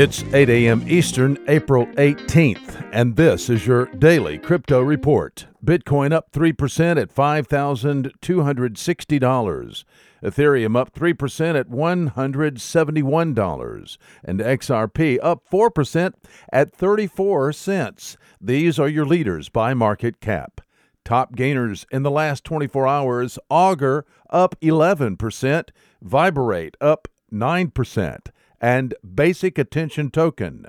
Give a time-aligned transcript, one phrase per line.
[0.00, 0.84] It's 8 a.m.
[0.86, 5.48] Eastern, April 18th, and this is your daily crypto report.
[5.64, 9.84] Bitcoin up 3% at $5,260.
[10.22, 13.98] Ethereum up 3% at $171.
[14.22, 16.14] And XRP up 4%
[16.52, 18.16] at 34 cents.
[18.40, 20.60] These are your leaders by market cap.
[21.04, 28.20] Top gainers in the last 24 hours Augur up 11%, Viberate up 9%
[28.60, 30.66] and Basic Attention Token,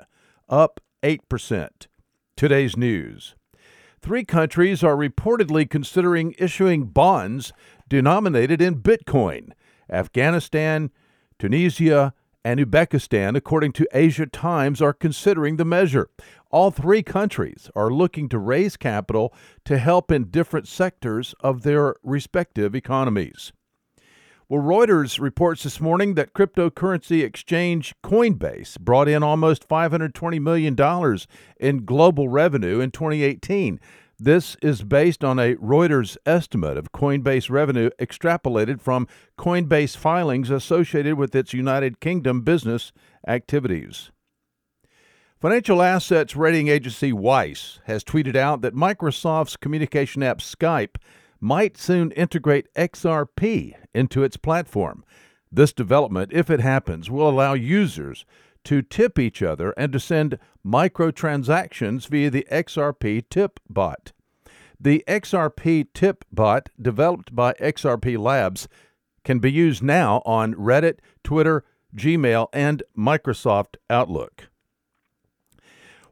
[0.48, 1.68] up 8%.
[2.36, 3.34] Today's news.
[4.00, 7.52] Three countries are reportedly considering issuing bonds
[7.88, 9.50] denominated in Bitcoin
[9.90, 10.90] Afghanistan,
[11.38, 16.08] Tunisia, and Uzbekistan, according to Asia Times, are considering the measure.
[16.50, 21.96] All three countries are looking to raise capital to help in different sectors of their
[22.02, 23.52] respective economies.
[24.50, 30.76] Well, Reuters reports this morning that cryptocurrency exchange Coinbase brought in almost $520 million
[31.60, 33.78] in global revenue in 2018.
[34.18, 39.06] This is based on a Reuters estimate of Coinbase revenue extrapolated from
[39.38, 42.90] Coinbase filings associated with its United Kingdom business
[43.28, 44.10] activities.
[45.40, 50.96] Financial assets rating agency Weiss has tweeted out that Microsoft's communication app Skype
[51.40, 55.04] might soon integrate XRP into its platform.
[55.50, 58.24] This development, if it happens, will allow users
[58.64, 64.12] to tip each other and to send microtransactions via the XRP tip bot.
[64.78, 68.68] The XRP tip bot, developed by XRP Labs,
[69.24, 71.64] can be used now on Reddit, Twitter,
[71.96, 74.49] Gmail, and Microsoft Outlook.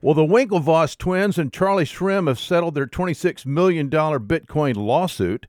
[0.01, 5.47] Well, the Winklevoss twins and Charlie Shrem have settled their $26 million Bitcoin lawsuit.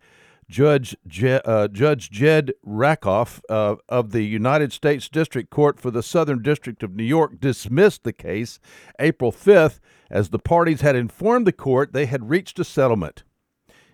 [0.49, 6.01] Judge, Je- uh, Judge Jed Rakoff uh, of the United States District Court for the
[6.01, 8.59] Southern District of New York dismissed the case
[8.99, 9.79] April 5th
[10.09, 13.23] as the parties had informed the court they had reached a settlement.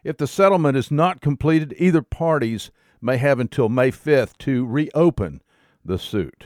[0.06, 2.72] If the settlement is not completed, either parties
[3.02, 5.41] may have until May 5th to reopen
[5.84, 6.46] the suit.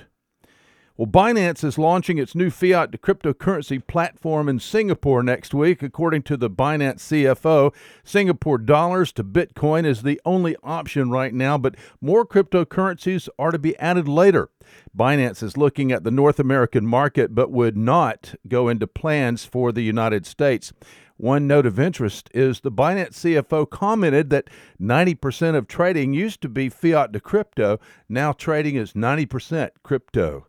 [0.99, 5.81] Well, Binance is launching its new fiat to cryptocurrency platform in Singapore next week.
[5.81, 7.73] According to the Binance CFO,
[8.03, 13.57] Singapore dollars to Bitcoin is the only option right now, but more cryptocurrencies are to
[13.57, 14.49] be added later.
[14.93, 19.71] Binance is looking at the North American market, but would not go into plans for
[19.71, 20.73] the United States.
[21.15, 24.49] One note of interest is the Binance CFO commented that
[24.81, 27.79] 90% of trading used to be fiat to crypto.
[28.09, 30.48] Now trading is 90% crypto